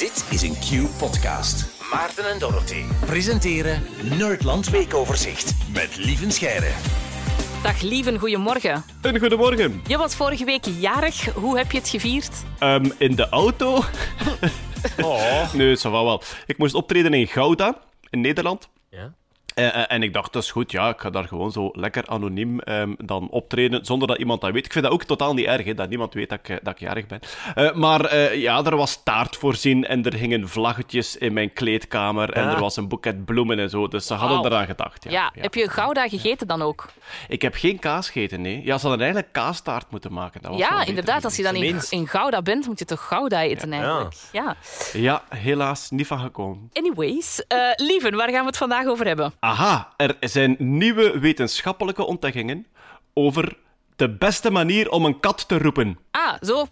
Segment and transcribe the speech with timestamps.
[0.00, 1.84] Dit is een Q-podcast.
[1.92, 3.82] Maarten en Dorothy presenteren
[4.18, 6.70] Nerdland Weekoverzicht met Lieven Scheire.
[7.62, 8.84] Dag Lieven, goedemorgen.
[9.02, 9.82] Een goedemorgen.
[9.86, 11.34] Je was vorige week jarig.
[11.34, 12.42] Hoe heb je het gevierd?
[12.58, 13.82] Ehm, in de auto?
[15.02, 15.52] Oh.
[15.54, 16.22] Nee, va wel.
[16.46, 17.78] Ik moest optreden in Gouda,
[18.10, 18.68] in Nederland.
[18.90, 19.12] Ja?
[19.54, 22.06] Eh, eh, en ik dacht, dat is goed, ja, ik ga daar gewoon zo lekker
[22.06, 24.64] anoniem ehm, dan optreden, zonder dat iemand dat weet.
[24.64, 26.72] Ik vind dat ook totaal niet erg, hè, dat niemand weet dat ik, eh, dat
[26.72, 27.20] ik jarig ben.
[27.74, 32.60] Maar ja, er was taart voorzien en er hingen vlaggetjes in mijn kleedkamer en er
[32.60, 35.04] was een boeket bloemen en zo, dus ze hadden eraan gedacht.
[35.04, 35.42] Ja, Ja, ja.
[35.42, 36.88] heb je Gouda gegeten dan ook?
[37.28, 38.64] Ik heb geen kaas gegeten, nee.
[38.64, 40.42] Ja, ze hadden eigenlijk kaastaart moeten maken.
[40.42, 41.24] Dat was Ja, inderdaad.
[41.24, 44.14] Als je dan in, in Gouda bent, moet je toch Gouda eten eigenlijk.
[44.32, 44.56] Ja.
[44.92, 46.70] Ja, helaas niet van gekomen.
[46.72, 47.42] Anyways,
[47.76, 49.32] Lieven, waar gaan we het vandaag over hebben?
[49.40, 52.66] Aha, er zijn nieuwe wetenschappelijke ontdekkingen
[53.14, 53.56] over
[53.96, 55.98] de beste manier om een kat te roepen.
[56.10, 56.66] Ah, zo.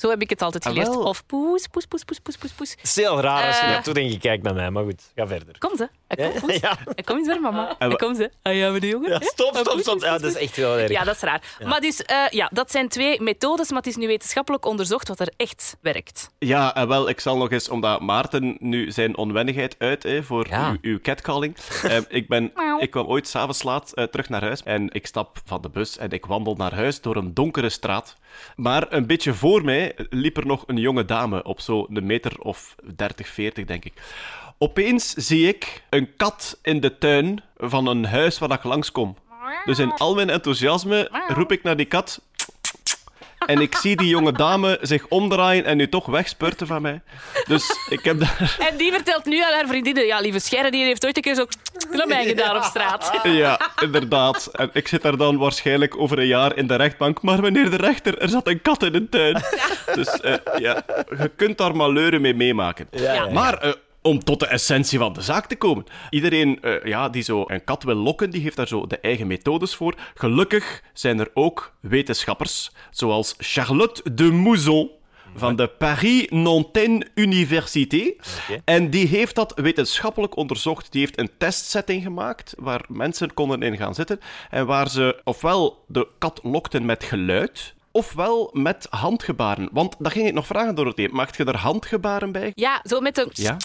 [0.00, 0.88] Zo heb ik het altijd Ah, geleerd.
[0.88, 1.02] wel.
[1.02, 2.70] Of poes, poes, poes, poes, poes, poes, poes.
[2.70, 3.74] Het is heel raar als je Eh.
[3.74, 5.58] dat doet en je kijkt naar mij, maar goed, ga verder.
[5.58, 5.88] Kom ze.
[6.06, 6.56] Eh, Kom, poes.
[6.60, 6.78] Ja.
[6.94, 7.68] Eh, Kom eens weer, mama.
[7.68, 8.30] En Eh, wa- Kom ze.
[8.42, 9.10] Ah ja, jongen.
[9.10, 9.94] Ja, stop, Eh, stop, poes, stop.
[9.94, 10.90] poes, Ja, poes, dat is echt heel erg.
[10.90, 11.56] Ja, dat is raar.
[11.64, 15.20] Maar dus, eh, ja, dat zijn twee methodes, maar het is nu wetenschappelijk onderzocht wat
[15.20, 16.30] er echt werkt.
[16.38, 20.46] Ja, en wel, ik zal nog eens, omdat Maarten nu zijn onwennigheid uit hè, voor
[20.48, 20.70] Ja.
[20.70, 21.56] uw, uw catcalling.
[21.82, 25.38] Eh, ik, ben, ik kwam ooit s'avonds laat eh, terug naar huis en ik stap
[25.44, 28.16] van de bus en ik wandel naar huis door een donkere straat.
[28.56, 32.74] Maar een beetje voor mij liep er nog een jonge dame op zo'n meter of
[32.96, 33.92] 30, 40, denk ik.
[34.58, 39.16] Opeens zie ik een kat in de tuin van een huis waar ik langskom.
[39.64, 42.20] Dus in al mijn enthousiasme roep ik naar die kat.
[43.46, 47.00] En ik zie die jonge dame zich omdraaien en nu toch wegspurten van mij.
[47.46, 48.56] Dus ik heb daar...
[48.70, 51.34] En die vertelt nu aan haar vriendinnen, ja, lieve Scherre, die heeft ooit een keer
[51.34, 51.46] zo
[52.06, 53.20] mij gedaan op straat.
[53.22, 54.46] Ja, inderdaad.
[54.52, 57.22] En ik zit daar dan waarschijnlijk over een jaar in de rechtbank.
[57.22, 59.42] Maar meneer de rechter, er zat een kat in een tuin.
[59.94, 60.82] Dus eh, ja,
[61.18, 62.88] je kunt daar maleuren mee meemaken.
[62.90, 63.28] Ja, ja.
[63.28, 65.84] Maar eh, om tot de essentie van de zaak te komen.
[66.10, 69.26] Iedereen eh, ja, die zo een kat wil lokken, die heeft daar zo de eigen
[69.26, 69.94] methodes voor.
[70.14, 74.90] Gelukkig zijn er ook wetenschappers, zoals Charlotte de Mouzon
[75.34, 78.12] van de Paris-Nanterre Université.
[78.64, 80.92] En die heeft dat wetenschappelijk onderzocht.
[80.92, 85.84] Die heeft een testsetting gemaakt waar mensen konden in gaan zitten en waar ze ofwel
[85.86, 89.68] de kat lokten met geluid, ofwel met handgebaren.
[89.72, 91.08] Want dat ging ik nog vragen, Dorothee.
[91.08, 92.52] Maakt je er handgebaren bij?
[92.54, 93.28] Ja, zo met een...
[93.32, 93.56] Ja.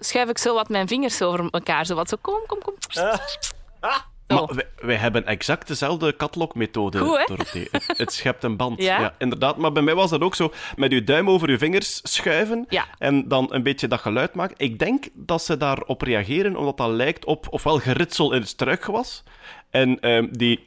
[0.00, 1.86] Schuif ik zo wat mijn vingers over elkaar.
[1.86, 2.74] Zo wat zo, kom, kom, kom.
[2.88, 3.12] Zo.
[4.26, 7.24] Maar wij, wij hebben exact dezelfde katlokmethode, Goed, hè?
[7.26, 7.68] Dorothee.
[7.70, 8.82] Het, het schept een band.
[8.82, 9.14] Ja?
[9.18, 9.56] inderdaad.
[9.56, 10.52] Maar bij mij was dat ook zo.
[10.76, 12.84] Met uw duim over uw vingers schuiven Ja.
[12.98, 14.56] en dan een beetje dat geluid maken.
[14.58, 19.22] Ik denk dat ze daarop reageren, omdat dat lijkt op ofwel geritsel in het struikgewas.
[19.70, 20.62] En ehm, die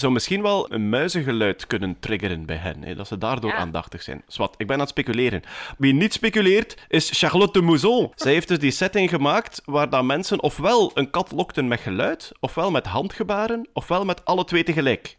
[0.00, 2.82] zou misschien wel een muizengeluid kunnen triggeren bij hen.
[2.82, 3.56] Hè, dat ze daardoor Ja.
[3.56, 4.22] aandachtig zijn.
[4.26, 5.42] Zwat, ik ben aan het speculeren.
[5.78, 8.12] Wie niet speculeert, is Charlotte de Mouzon.
[8.14, 12.32] Zij heeft dus die setting gemaakt waar dat mensen ofwel een kat lokten met geluid,
[12.40, 15.18] ofwel met handgebaren, ofwel met alle twee tegelijk.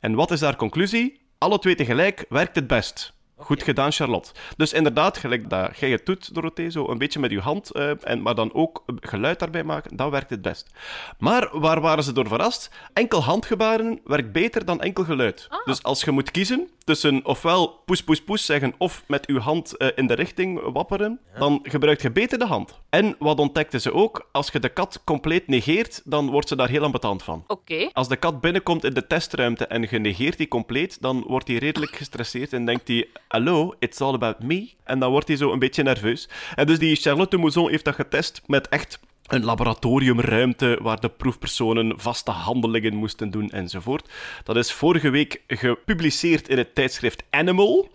[0.00, 1.20] En wat is haar conclusie?
[1.38, 3.12] Alle twee tegelijk werkt het best.
[3.42, 4.30] Goed gedaan, Charlotte.
[4.56, 7.90] Dus inderdaad, gelijk dat jij het doet, Dorothee, zo een beetje met je hand, eh,
[8.00, 10.70] en, maar dan ook geluid daarbij maken, dat werkt het best.
[11.18, 12.70] Maar waar waren ze door verrast?
[12.92, 15.48] Enkel handgebaren werkt beter dan enkel geluid.
[15.64, 19.76] Dus als je moet kiezen tussen ofwel poes, poes, poes zeggen of met je hand
[19.76, 22.80] eh, in de richting wapperen, dan gebruik je beter de hand.
[22.90, 24.28] En wat ontdekten ze ook?
[24.32, 27.44] Als je de kat compleet negeert, dan wordt ze daar heel ambetant van.
[27.46, 27.88] Oké.
[27.92, 31.56] Als de kat binnenkomt in de testruimte en je negeert die compleet, dan wordt hij
[31.56, 34.70] redelijk gestresseerd en denkt hij: Hallo, it's all about me.
[34.84, 36.28] En dan wordt hij zo een beetje nerveus.
[36.54, 39.00] En dus die Charlotte Mouzon heeft dat getest met echt
[39.32, 44.08] een laboratoriumruimte waar de proefpersonen vaste handelingen moesten doen enzovoort.
[44.44, 47.90] Dat is vorige week gepubliceerd in het tijdschrift Animal.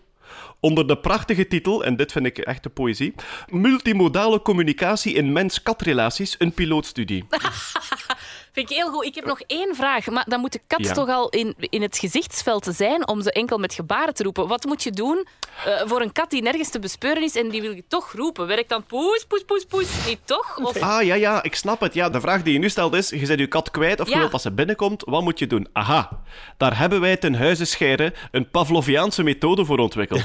[0.60, 3.14] Onder de prachtige titel, en dit vind ik echte poëzie:
[3.50, 7.26] Multimodale communicatie in mens-katrelaties, een pilootstudie.
[8.58, 9.06] Vind ik heel goed.
[9.06, 10.06] Ik heb nog één vraag.
[10.08, 10.94] Maar dan moet de kat Ja.
[10.94, 14.48] toch al in, in het gezichtsveld zijn om ze enkel met gebaren te roepen.
[14.48, 15.28] Wat moet je doen
[15.66, 18.48] eh, voor een kat die nergens te bespeuren is en die wil je toch roepen?
[18.48, 20.58] Werkt dan poes, poes, poes, poes niet toch?
[20.64, 20.78] Of...
[20.82, 21.94] Ah, ja, ja, ik snap het.
[21.94, 24.14] Ja, de vraag die je nu stelt is, je zet je kat kwijt of je
[24.14, 24.20] Ja.
[24.20, 25.68] wilt dat ze binnenkomt, wat moet je doen?
[25.74, 26.10] Aha,
[26.58, 30.24] daar hebben wij ten huize scheiden een Pavloviaanse methode voor ontwikkeld.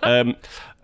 [0.00, 0.32] Ehm,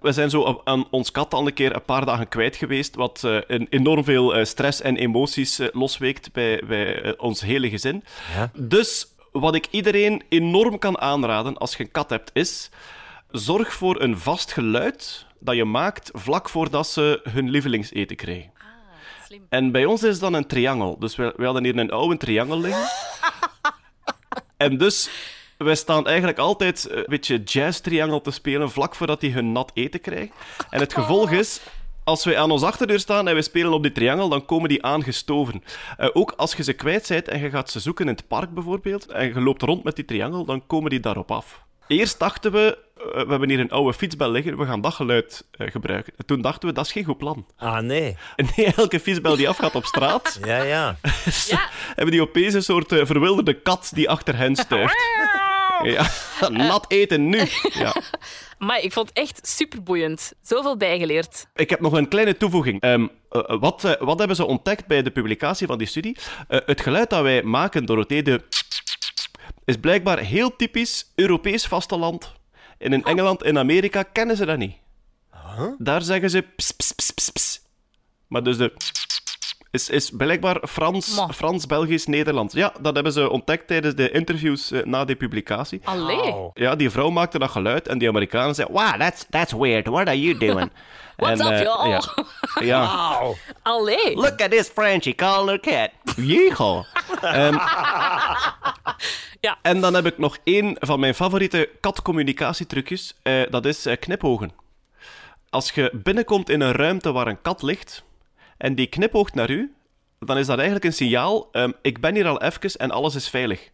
[0.03, 3.25] we zijn zo aan ons kat al een keer een paar dagen kwijt geweest, wat
[3.25, 8.05] eh, een enorm veel eh, stress en emoties eh, losweekt bij, bij ons hele gezin.
[8.35, 8.51] Ja.
[8.55, 12.71] Dus wat ik iedereen enorm kan aanraden als je een kat hebt, is
[13.31, 18.53] zorg voor een vast geluid dat je maakt vlak voordat ze hun lievelingseten krijgen.
[19.27, 19.47] Slim.
[19.49, 20.99] En bij ons is dat een triangel.
[20.99, 22.89] Dus we, we hadden hier een oude triangel liggen.
[24.57, 25.11] en dus
[25.65, 30.01] wij staan eigenlijk altijd een beetje jazz-triangel te spelen vlak voordat die hun nat eten
[30.01, 30.31] krijgen.
[30.71, 31.61] En het gevolg is,
[32.05, 34.85] als wij aan ons achterdeur staan en we spelen op die triangel, dan komen die
[34.85, 35.65] aangestoven.
[35.97, 38.55] Eh, ook als je ze kwijt bent en je gaat ze zoeken in het park
[38.55, 41.63] bijvoorbeeld, en je loopt rond met die triangel, dan komen die daarop af.
[41.87, 45.47] Eerst dachten we, eh, we hebben hier een oude fietsbel liggen, we gaan dat geluid
[45.51, 46.13] eh, gebruiken.
[46.17, 47.47] En toen dachten we, dat is geen goed plan.
[47.57, 48.17] Ah, nee.
[48.37, 50.97] En nee, elke fietsbel die afgaat op straat, Ja, ja.
[51.47, 51.69] Ja.
[51.97, 54.97] hebben die opeens een soort eh, verwilderde kat die achter hen stuift.
[55.83, 56.09] Ja,
[56.49, 57.43] nat eten nu.
[57.73, 57.95] Ja.
[58.59, 60.33] Maar ik vond het echt superboeiend.
[60.43, 61.47] Zoveel bijgeleerd.
[61.55, 62.81] Ik heb nog een kleine toevoeging.
[62.81, 66.17] Ehm, eh, wat, eh, wat hebben ze ontdekt bij de publicatie van die studie?
[66.49, 68.43] Eh, het geluid dat wij maken, Dorothee, de
[69.65, 72.33] is blijkbaar heel typisch Europees vasteland.
[72.79, 74.77] En in Engeland en Amerika kennen ze dat niet.
[75.79, 77.61] Daar zeggen ze ps, ps, ps, ps, ps.
[78.27, 78.73] Maar dus de
[79.73, 81.29] is, is blijkbaar Frans, Ma.
[81.29, 82.55] Frans, Belgisch, Nederlands.
[82.55, 85.81] Ja, dat hebben ze ontdekt tijdens de interviews eh, na die publicatie.
[85.85, 86.51] Allee.
[86.55, 89.87] Ja, die vrouw maakte dat geluid en die Amerikanen zeiden: Wow, that's, that's weird.
[89.87, 90.71] What are you doing?
[91.17, 91.89] What's En, up, eh, y'all?
[91.89, 92.03] Ja.
[92.73, 92.81] ja.
[92.81, 93.37] Wauw.
[93.63, 94.15] Allee.
[94.15, 96.17] Look at this Frenchie calling her cat.
[96.17, 96.85] Yeehaw.
[97.21, 97.57] Ehm,
[99.41, 99.59] Ja.
[99.63, 103.15] En dan heb ik nog één van mijn favoriete katcommunicatietrucjes.
[103.23, 104.53] Eh, dat is knipogen.
[105.51, 108.05] Als je binnenkomt in een ruimte waar een kat ligt
[108.63, 109.75] en die knipoogt naar u,
[110.19, 113.29] dan is dat eigenlijk een signaal: ehm, ik ben hier al even en alles is
[113.29, 113.71] veilig.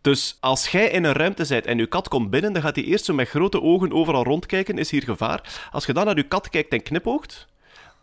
[0.00, 2.84] Dus als jij in een ruimte bent en je kat komt binnen, dan gaat hij
[2.84, 4.78] eerst zo met grote ogen overal rondkijken.
[4.78, 5.68] Is hier gevaar?
[5.70, 7.46] Als je dan naar je kat kijkt en knipoogt,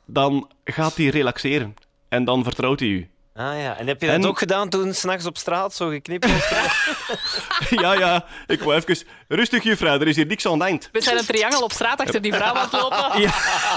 [0.05, 1.73] dan gaat hij relaxeren.
[2.09, 3.09] En dan vertrouwt hij u.
[3.33, 6.31] Ah ja, en heb je dat En- ook gedaan toen s'nachts op straat zo geknipt
[6.31, 6.49] was?
[7.81, 9.05] ja, ja, ik wou even...
[9.27, 10.89] Rustig, juffrouw, er is hier niks aan de hand.
[10.91, 13.21] We zijn een triangel op straat achter die vrouw aan het lopen.
[13.21, 13.29] Ja.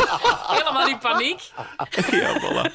[0.57, 1.41] Helemaal in paniek.
[2.11, 2.73] Ja, voilà.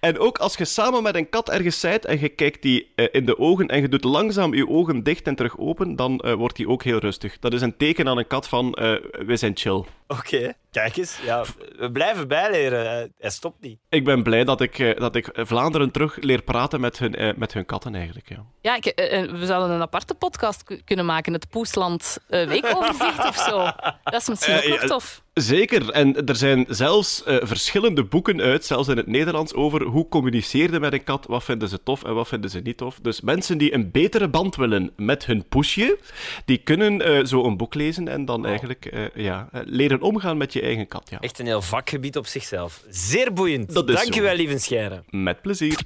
[0.00, 3.06] En ook als je samen met een kat ergens zijt en je kijkt die eh,
[3.10, 6.32] in de ogen en je doet langzaam je ogen dicht en terug open, dan eh,
[6.32, 7.38] wordt die ook heel rustig.
[7.38, 8.94] Dat is een teken aan een kat van, eh,
[9.26, 9.84] we zijn chill.
[10.18, 11.18] Oké, kijk eens.
[11.24, 11.44] Ja,
[11.78, 12.86] we blijven bijleren.
[13.18, 13.78] Hij- stopt niet.
[13.88, 17.34] Ik ben blij dat ik, eh, dat ik Vlaanderen terug leer praten met hun, eh,
[17.36, 18.44] met hun katten eigenlijk, ja.
[18.60, 21.32] Ja, ik, eh, we zouden een aparte podcast ku- kunnen maken.
[21.32, 23.58] Het Poesland eh, weekoverzicht of zo.
[24.04, 25.22] Dat is misschien ook nog tof.
[25.34, 25.90] Zeker.
[25.90, 30.80] En er zijn zelfs eh, verschillende boeken uit, zelfs in het Nederlands, over hoe communiceerde
[30.80, 32.98] met een kat, wat vinden ze tof en wat vinden ze niet tof.
[33.02, 35.98] Dus mensen die een betere band willen met hun poesje,
[36.44, 39.60] die kunnen eh, zo een boek lezen en dan eigenlijk eh, ja, eh,
[40.00, 41.08] leren omgaan met je eigen kat.
[41.10, 41.18] Ja.
[41.20, 42.82] Echt een heel vakgebied op zichzelf.
[42.88, 43.74] Zeer boeiend.
[43.74, 44.20] Dat is Dank zo.
[44.20, 45.02] u wel, lieve Scheire.
[45.10, 45.78] Met plezier.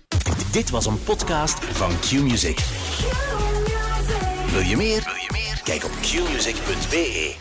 [0.53, 2.59] Dit was een podcast van Q-Music.
[4.53, 5.03] Wil je meer?
[5.05, 5.61] Wil je meer?
[5.65, 7.35] Kijk op qmusic.be.